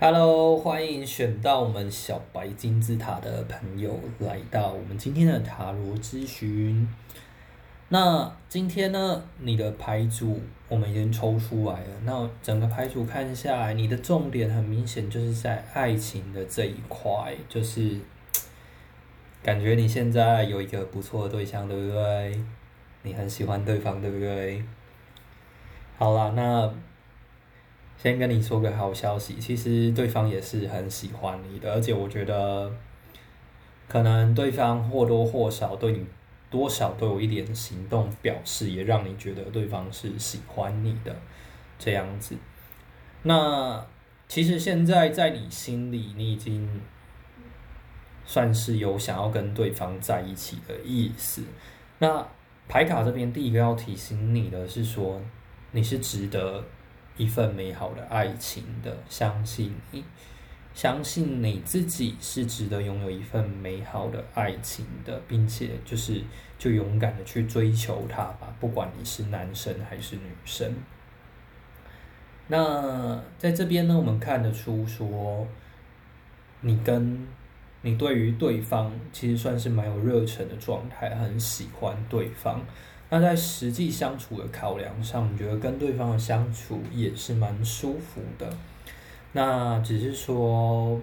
[0.00, 6.88] Hello，欢迎选到我们小白金字塔的朋友来到我们今天的塔罗咨询。
[7.88, 11.88] 那今天呢，你的牌组我们已经抽出来了。
[12.04, 17.98] 那整个牌组看下来，你的重点很明显就是在爱情的这一块，就是
[19.42, 22.40] 感觉你现在有一个不错的对象，对不对？
[23.02, 24.62] 你很喜欢对方，对不对？
[25.98, 26.72] 好啦，那
[27.98, 32.72] 先跟你说个好消息，其实对方也是很喜欢你的，而且我觉得
[33.86, 36.06] 可能对方或多或少对你。
[36.50, 41.14] 多少都有一点行动表示，也让你觉得对方是喜欢你的
[41.78, 42.34] 这样子。
[43.24, 43.86] 那
[44.26, 46.80] 其实现在在你心里，你已经
[48.24, 51.44] 算是有想要跟对方在一起的意思。
[51.98, 52.26] 那
[52.66, 55.20] 牌卡这边第一个要提醒你的是说，
[55.72, 56.64] 你是值得
[57.18, 60.02] 一份美好的爱情的，相信你。
[60.74, 66.22] 相信你自己是值得拥有一份美好的爱情的，并且就是
[66.56, 70.72] 就勇敢的去追求它吧，不管你是男生还是女生。
[72.46, 75.44] 那在这边呢，我们看得出说，
[76.60, 77.26] 你跟
[77.82, 82.64] 你对于对方其实算是蛮有热忱的状态，很喜欢对方。
[83.10, 88.46] 那在实际相处的考量上，你觉得跟对方的相处也是蛮舒服的。
[89.32, 91.00] 那只是说，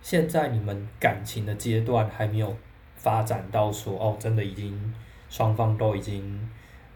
[0.00, 2.56] 现在你们感情的阶段还没有
[2.94, 4.94] 发展到说哦，真的已经
[5.28, 6.48] 双方都已经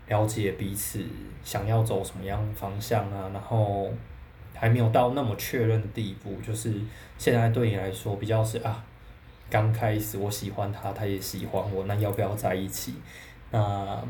[0.06, 1.05] 了解彼此
[1.42, 3.91] 想要走什么样的方向啊，然后
[4.55, 6.37] 还没有到那么确认的地步。
[6.47, 6.72] 就是
[7.19, 8.84] 现在对你来说比较是啊，
[9.48, 12.94] 刚开始我喜欢他，他也喜欢我，那要不要在一起？
[13.51, 14.03] 那。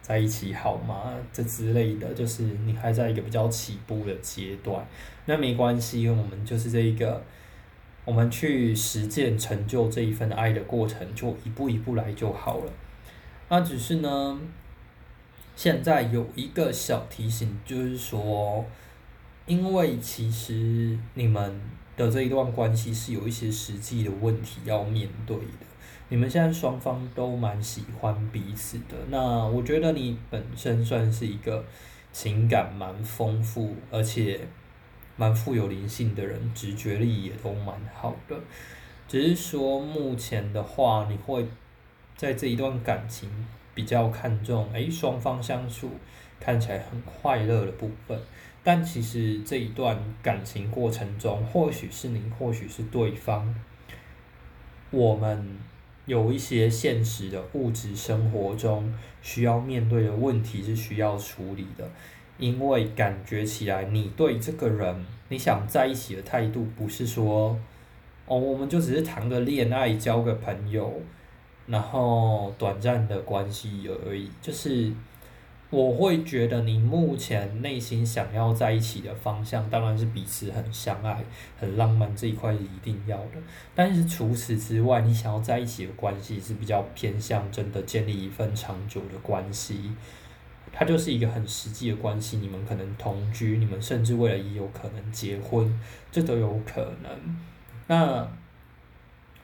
[0.00, 1.12] 在一起好吗？
[1.30, 4.82] 这之类的，就是你还在一个比较起步的阶段，
[5.26, 7.22] 那没关系，因为我们就是这一个，
[8.06, 12.72] 我们去实践成就这一份爱的过程，就一步一步来就好了。
[13.50, 14.40] 那只是呢，
[15.54, 18.64] 现在有一个小提醒，就是说，
[19.44, 21.60] 因为其实你们
[21.98, 25.67] 的这一段关系是有一些实际的问题要面对的。
[26.10, 31.62] 你们现在双方都蛮喜欢彼此的，那我觉得你本身算是一个
[32.12, 34.40] 情感蛮丰富，而且
[35.16, 38.34] 蛮富有灵性的人，直觉力也都蛮好的。
[39.06, 41.46] 只是说目前的话，你会
[42.16, 43.28] 在这一段感情
[43.74, 45.90] 比较看重，诶，双方相处
[46.40, 48.18] 看起来很快乐的部分，
[48.64, 53.54] 但其实这一段感情过程中，或许是你，或许是对方，
[54.90, 55.58] 我们。
[56.08, 58.92] 有一些现实的物质生活中
[59.22, 61.88] 需要面对的问题是需要处理的，
[62.38, 67.56] 因为感觉起来你对这个人你想在一起的态度不是说，
[68.26, 70.92] 哦，我们就只是谈个恋爱，交个朋友，
[71.66, 74.90] 然后短暂的关系而已，就是。
[75.70, 81.22] 我会觉得你目前内心想要在一起的方向，当然是彼此很相爱、
[81.60, 83.32] 很浪漫这一块是一定要的。
[83.74, 89.92] 但是除此之外，你想要在一起的关系是比较偏向真的建立一份长久的关系，
[90.72, 92.38] 它就是一个很实际的关系。
[92.38, 95.78] 你们可能同居，你们甚至未来也有可能结婚，
[96.10, 97.36] 这都有可能。
[97.88, 98.26] 那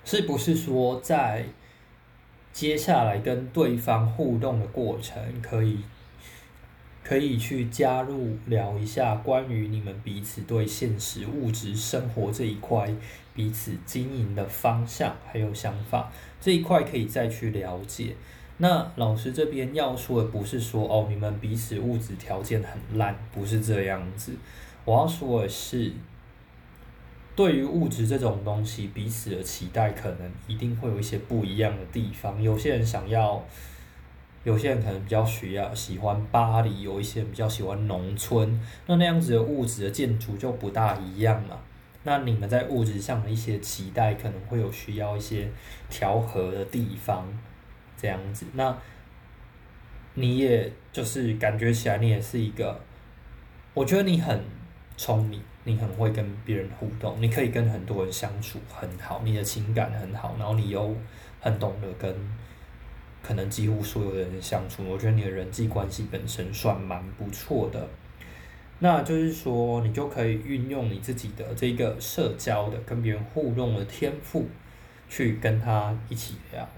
[0.06, 1.44] 是不是说在
[2.50, 5.80] 接下来跟对方互动的过程可以？
[7.06, 12.90] 可以去加入聊一下关于你们彼此对现实物质生活这一块
[13.34, 16.10] 彼此经营的方向还有想法
[16.40, 18.14] 这一块可以再去了解。
[18.56, 24.32] 那老师这边要说的不是说哦你们彼此物质条件很烂，不是这样子。
[24.86, 25.92] 我要说的是，
[27.36, 32.42] 对于物质这种东西，彼此的期待可能一定会有一些不一样的地方。
[32.42, 33.44] 有些人想要。
[34.44, 41.58] 有些人可能比较需要喜欢巴黎，有一些人比较喜欢农村，那那样子的物质的建筑就不大一样嘛。
[42.02, 45.48] 那你们在物质上的一些期待，可能会有需要一些
[45.88, 47.26] 调和的地方，
[47.96, 48.44] 这样子。
[48.52, 48.76] 那
[50.12, 52.78] 你也就是感觉起来，你也是一个，
[53.72, 54.44] 我觉得你很
[54.98, 60.94] 聪明，你很会跟别人互动，你可以跟很多人相处很好，你的情感很好，然后你又
[61.40, 62.14] 很懂得跟。
[63.26, 67.88] 可能几乎所有的人相处，我觉得你的人际关系本身算蛮不错的。
[68.80, 74.46] 那就是说，你就可以运用你自己的这个社交的跟别人互动的天赋，
[75.08, 76.68] 去跟他一起聊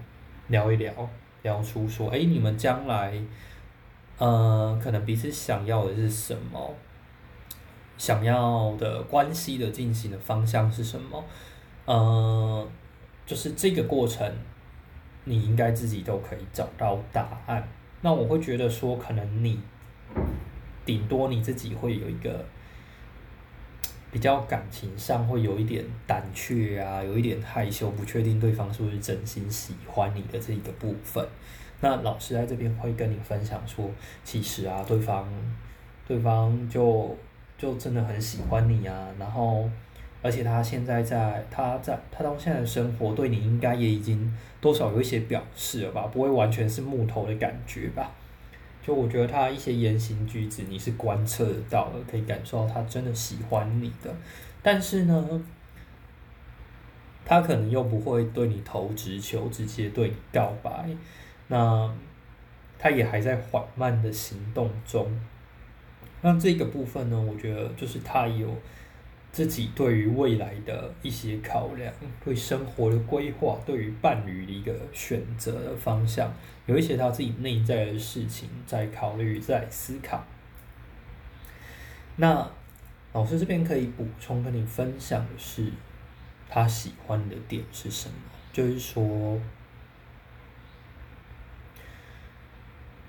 [0.47, 0.93] 聊一聊，
[1.41, 3.19] 聊出说，哎，你们将来，
[4.19, 6.73] 呃，可能彼此想要的是什么？
[7.97, 11.23] 想要的关系的进行的方向是什么？
[11.85, 12.67] 呃，
[13.25, 14.31] 就是这个过程，
[15.27, 17.61] 你应该自己都可以找到答案。
[18.01, 19.59] 那我会觉得说，可能你
[20.85, 22.45] 顶多你自己会有一个
[24.09, 31.27] 比较感情上会有一点胆怯啊，有一点害羞，不确定对方是不是真心喜欢你的这一个部分。
[31.81, 33.91] 那老师在这边会跟你分享说，
[34.23, 35.27] 其实啊，对方
[36.07, 37.15] 对方就
[37.57, 39.69] 就真的很喜欢你啊，然后。
[40.27, 46.01] 而且他现在在，他在他到现在的生活，对你应该也已经多少有一些表示了吧？
[46.07, 48.11] 不会完全是木头的感觉吧？
[48.85, 54.13] 就我觉得他一些言行举止，你是观测到的，可以感受到他真的喜欢你的。
[54.61, 55.41] 但是呢，
[57.23, 60.89] 他可能又不会对你投直球，直接对你告白。
[61.47, 61.89] 那
[62.77, 65.09] 他也还在缓慢的行动中。
[66.19, 68.53] 那这个部分呢，我觉得就是他有。
[69.31, 71.93] 自己对于未来的一些考量，
[72.25, 76.33] 对生活的规划，对于伴侣的一个选择的方向，
[76.65, 80.25] 有一些他自己内在的事情在考虑，在思考。
[82.15, 82.49] 那
[83.13, 85.71] 老师这边可以补充跟你分享的是，
[86.49, 88.15] 他喜欢的点是什么？
[88.51, 89.39] 就是说，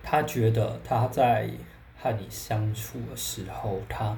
[0.03, 1.51] 他觉得他在
[1.97, 4.15] 和你相处的时候，他。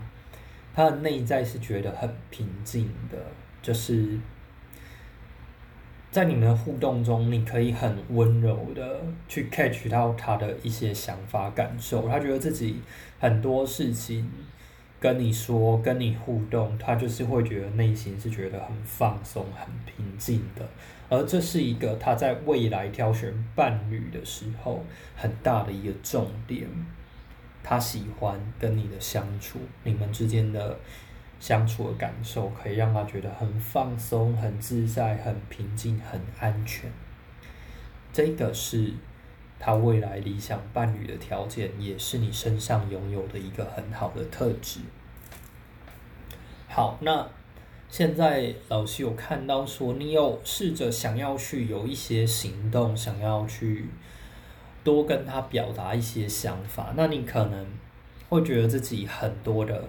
[0.74, 3.16] 他的内在是觉得很平静的，
[3.60, 4.18] 就是
[6.10, 12.08] 在你们的互动中，你可以很温柔的去 catch 到他的一些想法感受。
[12.08, 12.80] 他觉得自己
[13.18, 14.30] 很多事情
[14.98, 20.68] 跟你说、跟你互动，他就是会觉得内心是觉得很放松、很平静的。
[21.08, 24.84] 而这是一个他在未来挑选伴侣的时候
[25.16, 26.68] 很大的一个重点。
[27.62, 30.78] 他喜欢跟你的相处，你们之间的
[31.38, 36.90] 相处的感受，可以让他觉得很放松、很自在、很平静、很安全。
[38.12, 38.92] 这个是
[39.58, 44.80] 他未来理想伴侣的条件，也是你身上拥有的一个很好的特质。
[46.68, 47.28] 好，那
[47.88, 53.88] 现在老师有看到说，你有试着想要去有一些行动，想要去。
[54.82, 57.66] 多跟他表达一些想法，那你可能
[58.28, 59.88] 会觉得自己很多的，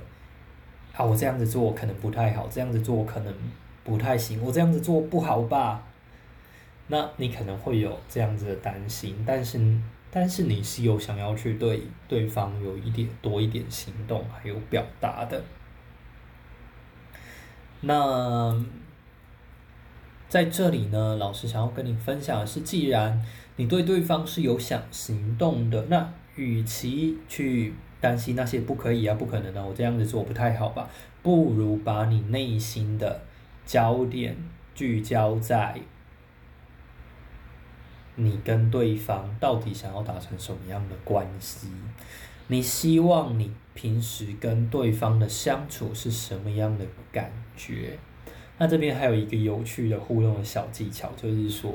[0.94, 3.34] 啊，我这样子做可能不太好，这样子做可能
[3.84, 5.84] 不太行，我这样子做不好吧？
[6.88, 9.60] 那你可能会有这样子的担心，但是
[10.10, 15.42] 但是你是有想要去对对方有一点多一点行动还有表达的，
[17.80, 18.62] 那
[20.28, 23.26] 在这里呢，老师想要跟你分享的是，既然
[23.58, 30.90] 你对对方是有想行动的，那与其去担心那些不可以啊、不可能啊，我这样子做不太好吧，
[31.22, 33.22] 不如把你内心的
[33.66, 34.36] 焦点
[34.74, 35.80] 聚焦在
[38.16, 41.68] 你跟对方到底想要达成什么样的关系，
[42.48, 48.00] 你希望你平时跟对方的相处是什么样的感觉？
[48.58, 51.72] 那这边还有一个有趣的互动的小技巧，就是说。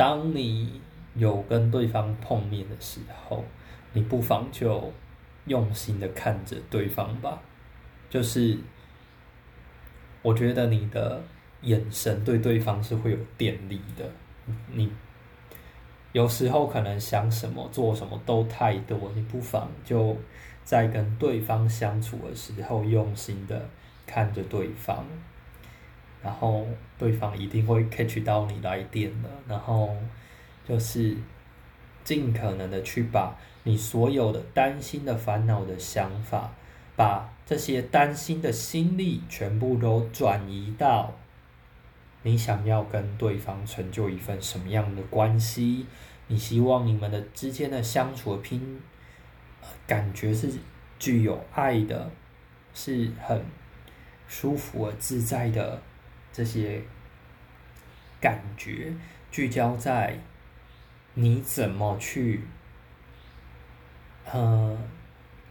[0.00, 0.80] 当你
[1.14, 3.44] 有跟对方碰面的时候，
[3.92, 4.90] 你不妨就
[5.44, 7.38] 用心的看着对方吧。
[8.08, 8.56] 就是
[10.22, 11.22] 我觉得你的
[11.60, 14.10] 眼神对对方是会有电力的。
[14.72, 14.90] 你
[16.12, 20.16] 有时候可能想什么做什么都太多，你不妨就
[20.64, 23.68] 在跟对方相处的时候用心的
[24.06, 25.04] 看着对方。
[26.22, 26.66] 然后
[26.98, 29.96] 对方一定会 catch 到你来电的，然后
[30.68, 31.16] 就是
[32.04, 36.52] 尽可能的去把你所有的担心的烦恼的想法，
[36.96, 41.12] 把这些担心的心力全部都转移到
[42.22, 45.86] 你想要跟对方成就一份什么样的关系，
[46.26, 48.80] 你希望你们的之间的相处的拼
[49.86, 50.50] 感觉是
[50.98, 52.10] 具有爱的，
[52.74, 53.42] 是很
[54.28, 55.80] 舒服而自在的。
[56.32, 56.82] 这些
[58.20, 58.92] 感觉
[59.30, 60.18] 聚焦在
[61.14, 62.42] 你怎么去，
[64.30, 64.78] 呃，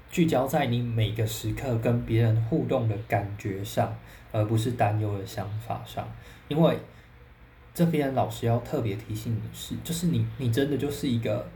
[0.10, 3.98] 聚焦在你每个时刻跟别人互动的感觉上，
[4.32, 6.08] 而不是担忧的想法上。
[6.48, 6.80] 因为
[7.74, 11.48] 这边老师要特别提醒你是，就是你，你真的就是一个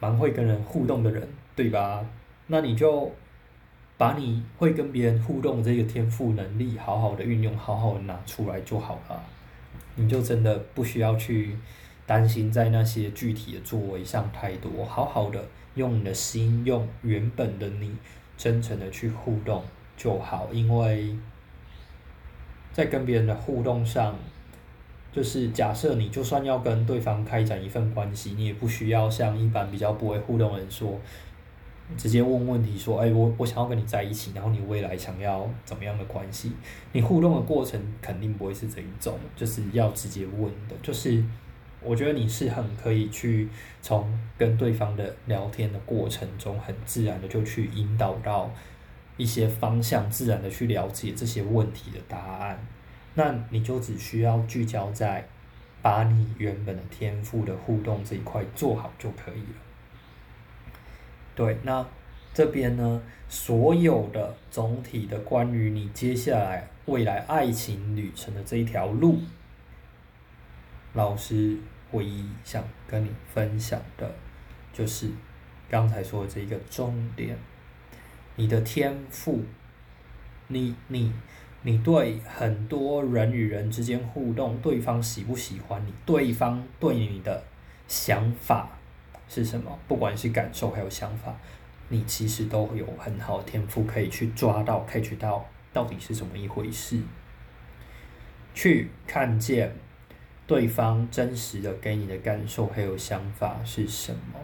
[0.00, 2.04] 蛮会跟人互动的人，对吧？
[2.46, 3.14] 那你就。
[4.02, 9.22] 把你会跟别人互动这个天赋能力好好的运用，好好的拿出来就好了，
[9.94, 11.56] 你就真的不需要去
[12.04, 15.40] 担心在那些具体的作为上太多，好好的
[15.76, 17.94] 用你的心，用原本的你
[18.36, 19.62] 真诚的去互动
[19.96, 21.16] 就好，因为
[22.72, 24.16] 在跟别人的互动上，
[25.12, 30.98] 就是假设你就算要跟对方开展一份关系，你也不需要像一般比较不会互动的人说。
[31.96, 36.52] 直接问问题说，哎，我我想要跟你在一起，然后你未来想要怎么样的关系？
[36.92, 40.74] 你互动的过程肯定不会是这一种，就是要直接问的。
[40.82, 41.24] 就是
[41.82, 43.48] 我觉得你是很可以去
[43.80, 48.50] 从跟对方的聊天的过程中，很自然的就去引导到
[49.16, 52.58] 一些方向，自然的去了解这些问题的答案。
[53.14, 55.26] 那你就只需要聚焦在
[55.82, 59.71] 把你原本的天赋的互动这一块做好就可以了。
[61.34, 61.86] 对，那
[62.34, 69.18] 这边呢，所有的总体的关于你接下来未来爱情旅程的这一条路，
[70.94, 71.58] 老师
[71.92, 74.14] 唯一想跟你分享的，
[74.72, 75.10] 就是
[75.68, 77.36] 刚才说的这一个重点，
[78.36, 79.42] 你的天赋，
[80.48, 81.12] 你你
[81.62, 87.44] 你对很多人与人之间互动，对方喜不喜欢你，对方对你的
[87.88, 88.78] 想法。
[89.32, 89.78] 是什么？
[89.88, 91.34] 不管是感受还有想法，
[91.88, 97.00] 你其实都有很好的天赋可以去抓到、可以去到到底是怎么一回事，
[98.54, 99.74] 去看见
[100.46, 104.38] 对方真实的给你的感受还有想法是什么，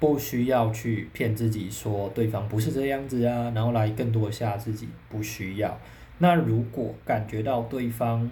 [0.00, 5.78] 不需要去骗自己说对方不是这样子啊，然后来更多吓自己，不需要。
[6.18, 8.28] 那如果感觉到对方，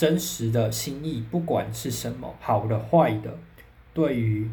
[0.00, 3.36] 真实的心意，不管是什么，好的、坏的，
[3.92, 4.50] 对于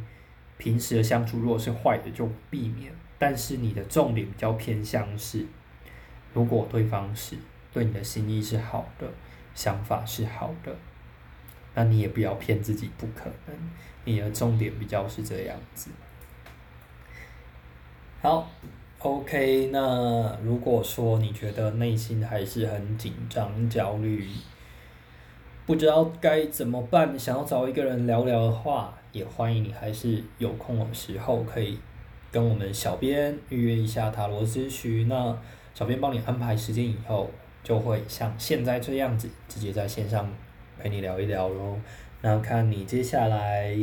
[0.57, 2.91] 平时的相处，如果是坏的就避免。
[3.17, 5.45] 但是你的重点比较偏向是，
[6.33, 7.37] 如果对方是
[7.71, 9.09] 对你的心意是好的，
[9.55, 10.75] 想法是好的，
[11.75, 13.55] 那你也不要骗自己，不可能。
[14.03, 15.89] 你的重点比较是这样子。
[18.21, 18.51] 好
[18.99, 24.27] ，OK，那如果说你觉得内心还是很紧张、焦虑，
[25.67, 31.77] 不知道该怎么办，想要找一个人聊聊的话，也欢迎你，还是有空的时候可以
[32.31, 35.09] 跟我们小编预约一下塔罗咨询。
[35.09, 35.37] 那
[35.73, 37.29] 小编帮你安排时间以后，
[37.65, 40.33] 就会像现在这样子，直接在线上
[40.79, 41.77] 陪你聊一聊喽。
[42.21, 43.77] 那看你接下来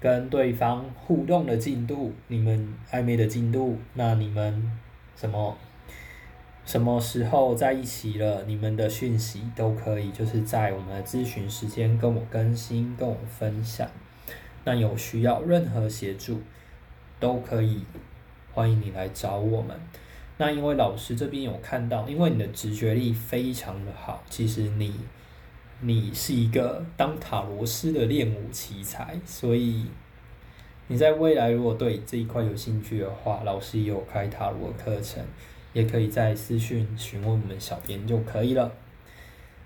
[0.00, 4.72] 跟对方互动的进度，你们暧昧的进度，那你们
[5.14, 5.58] 什么？
[6.66, 8.42] 什么时候在一起了？
[8.44, 13.88] 你们的讯息都可以，就是在我们的咨询时间跟我更新，跟我分享。
[14.64, 16.40] 那有需要任何协助，
[17.20, 17.84] 都可以
[18.52, 19.80] 欢迎你来找我们。
[20.38, 24.92] 那因为老师这边有看到，因为你的直觉力非常的好，其实你
[25.82, 29.86] 你是一个当塔罗师的练武奇才，所以
[30.88, 35.24] 你在未来如果对这一块有兴趣的话，老师也有开塔罗课程。
[35.76, 38.72] 也可以在私讯询问我们小编就可以了。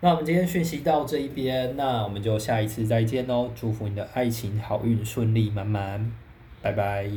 [0.00, 3.48] 那我们今天讯息到这一边，那我们就下一次再见喽！
[3.54, 6.10] 祝福你的爱情好运顺利满满，
[6.60, 7.08] 拜拜。